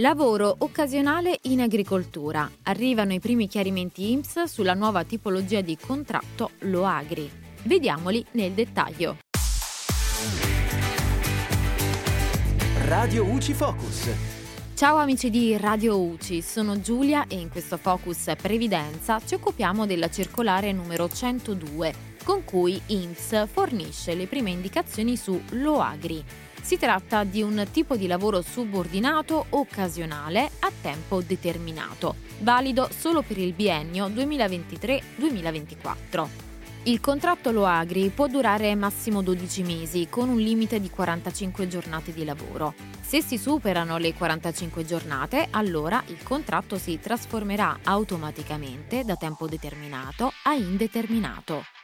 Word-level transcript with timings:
Lavoro 0.00 0.54
occasionale 0.58 1.40
in 1.42 1.60
agricoltura. 1.60 2.48
Arrivano 2.64 3.14
i 3.14 3.18
primi 3.18 3.48
chiarimenti 3.48 4.12
IMSS 4.12 4.44
sulla 4.44 4.74
nuova 4.74 5.02
tipologia 5.02 5.60
di 5.60 5.76
contratto 5.76 6.52
Loagri. 6.60 7.28
Vediamoli 7.64 8.24
nel 8.32 8.52
dettaglio. 8.52 9.16
Radio 12.84 13.24
UCI 13.24 13.52
Focus. 13.54 14.08
Ciao 14.74 14.98
amici 14.98 15.30
di 15.30 15.56
Radio 15.56 15.98
UCI, 15.98 16.42
sono 16.42 16.80
Giulia 16.80 17.26
e 17.26 17.34
in 17.34 17.48
questo 17.48 17.76
Focus 17.76 18.34
Previdenza 18.40 19.18
ci 19.18 19.34
occupiamo 19.34 19.84
della 19.84 20.08
circolare 20.08 20.70
numero 20.70 21.08
102 21.08 22.06
con 22.22 22.44
cui 22.44 22.80
IMSS 22.86 23.48
fornisce 23.48 24.14
le 24.14 24.28
prime 24.28 24.50
indicazioni 24.50 25.16
su 25.16 25.42
Loagri 25.50 26.24
si 26.68 26.76
tratta 26.76 27.24
di 27.24 27.40
un 27.40 27.66
tipo 27.72 27.96
di 27.96 28.06
lavoro 28.06 28.42
subordinato 28.42 29.46
occasionale 29.48 30.50
a 30.58 30.70
tempo 30.82 31.22
determinato, 31.22 32.16
valido 32.40 32.90
solo 32.94 33.22
per 33.22 33.38
il 33.38 33.54
biennio 33.54 34.08
2023-2024. 34.08 36.28
Il 36.82 37.00
contratto 37.00 37.52
Loagri 37.52 38.10
può 38.10 38.26
durare 38.26 38.74
massimo 38.74 39.22
12 39.22 39.62
mesi 39.62 40.08
con 40.10 40.28
un 40.28 40.36
limite 40.36 40.78
di 40.78 40.90
45 40.90 41.66
giornate 41.68 42.12
di 42.12 42.26
lavoro. 42.26 42.74
Se 43.00 43.22
si 43.22 43.38
superano 43.38 43.96
le 43.96 44.12
45 44.12 44.84
giornate, 44.84 45.48
allora 45.52 46.02
il 46.08 46.22
contratto 46.22 46.76
si 46.76 47.00
trasformerà 47.00 47.78
automaticamente 47.82 49.04
da 49.04 49.16
tempo 49.16 49.48
determinato 49.48 50.34
a 50.42 50.52
indeterminato. 50.52 51.77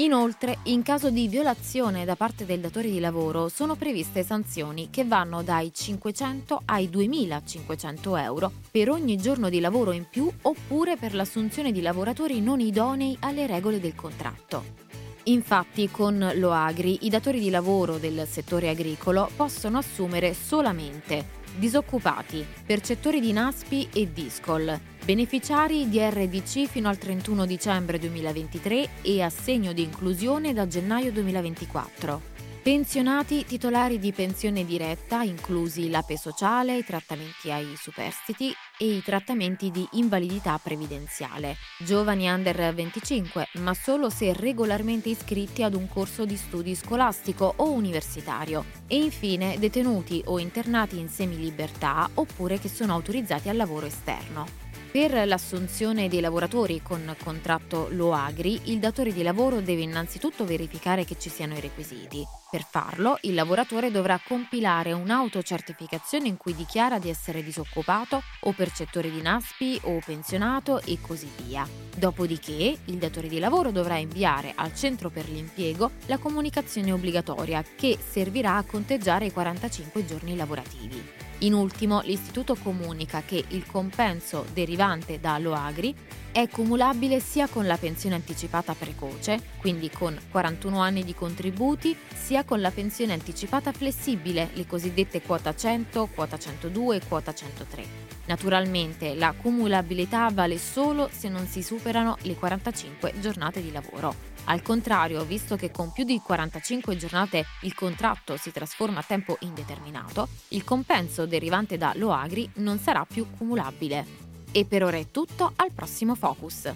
Inoltre, 0.00 0.60
in 0.64 0.82
caso 0.82 1.10
di 1.10 1.28
violazione 1.28 2.06
da 2.06 2.16
parte 2.16 2.46
del 2.46 2.60
datore 2.60 2.88
di 2.88 3.00
lavoro 3.00 3.50
sono 3.50 3.74
previste 3.74 4.22
sanzioni 4.22 4.88
che 4.90 5.04
vanno 5.04 5.42
dai 5.42 5.74
500 5.74 6.62
ai 6.64 6.88
2500 6.88 8.16
euro 8.16 8.50
per 8.70 8.88
ogni 8.88 9.18
giorno 9.18 9.50
di 9.50 9.60
lavoro 9.60 9.92
in 9.92 10.06
più 10.08 10.30
oppure 10.42 10.96
per 10.96 11.12
l'assunzione 11.12 11.70
di 11.70 11.82
lavoratori 11.82 12.40
non 12.40 12.60
idonei 12.60 13.14
alle 13.20 13.46
regole 13.46 13.78
del 13.78 13.94
contratto. 13.94 14.88
Infatti 15.24 15.90
con 15.90 16.32
l'OAGRI 16.34 17.00
i 17.02 17.10
datori 17.10 17.38
di 17.38 17.50
lavoro 17.50 17.98
del 17.98 18.26
settore 18.26 18.70
agricolo 18.70 19.30
possono 19.36 19.76
assumere 19.76 20.32
solamente 20.32 21.39
disoccupati, 21.56 22.44
percettori 22.64 23.20
di 23.20 23.32
NASPI 23.32 23.88
e 23.92 24.12
DISCOL, 24.12 24.80
beneficiari 25.04 25.88
di 25.88 25.98
RDC 25.98 26.66
fino 26.66 26.88
al 26.88 26.98
31 26.98 27.46
dicembre 27.46 27.98
2023 27.98 28.88
e 29.02 29.22
assegno 29.22 29.72
di 29.72 29.82
inclusione 29.82 30.52
da 30.52 30.66
gennaio 30.66 31.12
2024. 31.12 32.20
Pensionati 32.62 33.44
titolari 33.46 33.98
di 33.98 34.12
pensione 34.12 34.66
diretta, 34.66 35.22
inclusi 35.22 35.88
l'APE 35.88 36.18
sociale, 36.18 36.76
i 36.76 36.84
trattamenti 36.84 37.50
ai 37.50 37.74
superstiti 37.76 38.54
e 38.80 38.86
i 38.86 39.02
trattamenti 39.02 39.70
di 39.70 39.86
invalidità 39.92 40.58
previdenziale. 40.62 41.56
Giovani 41.80 42.30
under 42.30 42.72
25, 42.72 43.48
ma 43.58 43.74
solo 43.74 44.08
se 44.08 44.32
regolarmente 44.32 45.10
iscritti 45.10 45.62
ad 45.62 45.74
un 45.74 45.86
corso 45.86 46.24
di 46.24 46.36
studi 46.36 46.74
scolastico 46.74 47.52
o 47.56 47.72
universitario. 47.72 48.64
E 48.86 48.96
infine 48.96 49.58
detenuti 49.58 50.22
o 50.24 50.38
internati 50.38 50.98
in 50.98 51.10
semilibertà 51.10 52.08
oppure 52.14 52.58
che 52.58 52.70
sono 52.70 52.94
autorizzati 52.94 53.50
al 53.50 53.56
lavoro 53.56 53.84
esterno. 53.84 54.69
Per 54.92 55.24
l'assunzione 55.24 56.08
dei 56.08 56.18
lavoratori 56.18 56.82
con 56.82 57.14
contratto 57.22 57.86
Loagri, 57.92 58.60
il 58.64 58.80
datore 58.80 59.12
di 59.12 59.22
lavoro 59.22 59.60
deve 59.60 59.82
innanzitutto 59.82 60.44
verificare 60.44 61.04
che 61.04 61.16
ci 61.16 61.28
siano 61.28 61.54
i 61.56 61.60
requisiti. 61.60 62.24
Per 62.50 62.66
farlo, 62.68 63.16
il 63.20 63.34
lavoratore 63.34 63.92
dovrà 63.92 64.20
compilare 64.20 64.90
un'autocertificazione 64.90 66.26
in 66.26 66.36
cui 66.36 66.56
dichiara 66.56 66.98
di 66.98 67.08
essere 67.08 67.44
disoccupato 67.44 68.20
o 68.40 68.52
percettore 68.52 69.12
di 69.12 69.22
NASPI 69.22 69.82
o 69.84 70.00
pensionato 70.04 70.80
e 70.80 70.98
così 71.00 71.30
via. 71.46 71.64
Dopodiché, 71.96 72.76
il 72.86 72.96
datore 72.96 73.28
di 73.28 73.38
lavoro 73.38 73.70
dovrà 73.70 73.96
inviare 73.96 74.54
al 74.56 74.74
centro 74.74 75.08
per 75.08 75.28
l'impiego 75.28 75.92
la 76.06 76.18
comunicazione 76.18 76.90
obbligatoria 76.90 77.62
che 77.76 77.96
servirà 77.96 78.56
a 78.56 78.64
conteggiare 78.64 79.26
i 79.26 79.32
45 79.32 80.04
giorni 80.04 80.34
lavorativi. 80.34 81.29
In 81.40 81.54
ultimo, 81.54 82.02
l'Istituto 82.02 82.54
comunica 82.54 83.22
che 83.22 83.42
il 83.48 83.64
compenso 83.66 84.44
derivante 84.52 85.20
da 85.20 85.38
Loagri 85.38 85.94
è 86.32 86.48
cumulabile 86.48 87.18
sia 87.18 87.48
con 87.48 87.66
la 87.66 87.76
pensione 87.76 88.14
anticipata 88.14 88.74
precoce, 88.74 89.40
quindi 89.58 89.90
con 89.90 90.18
41 90.30 90.80
anni 90.80 91.04
di 91.04 91.14
contributi, 91.14 91.96
sia 92.14 92.44
con 92.44 92.60
la 92.60 92.70
pensione 92.70 93.12
anticipata 93.12 93.72
flessibile, 93.72 94.50
le 94.52 94.66
cosiddette 94.66 95.22
quota 95.22 95.54
100, 95.54 96.08
quota 96.14 96.38
102 96.38 96.96
e 96.96 97.00
quota 97.08 97.34
103. 97.34 98.08
Naturalmente 98.26 99.14
la 99.14 99.34
cumulabilità 99.36 100.28
vale 100.32 100.56
solo 100.58 101.10
se 101.12 101.28
non 101.28 101.48
si 101.48 101.62
superano 101.64 102.16
le 102.22 102.36
45 102.36 103.14
giornate 103.18 103.60
di 103.60 103.72
lavoro. 103.72 104.14
Al 104.44 104.62
contrario, 104.62 105.24
visto 105.24 105.56
che 105.56 105.72
con 105.72 105.90
più 105.92 106.04
di 106.04 106.20
45 106.24 106.96
giornate 106.96 107.44
il 107.62 107.74
contratto 107.74 108.36
si 108.36 108.52
trasforma 108.52 109.00
a 109.00 109.04
tempo 109.06 109.36
indeterminato, 109.40 110.28
il 110.48 110.62
compenso 110.62 111.26
derivante 111.26 111.76
da 111.76 111.92
Loagri 111.96 112.48
non 112.56 112.78
sarà 112.78 113.04
più 113.04 113.26
cumulabile. 113.36 114.29
E 114.52 114.64
per 114.64 114.82
ora 114.82 114.96
è 114.96 115.06
tutto, 115.10 115.52
al 115.56 115.70
prossimo 115.72 116.14
Focus. 116.14 116.72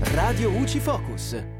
Radio 0.00 0.50
UCI 0.50 0.80
Focus. 0.80 1.53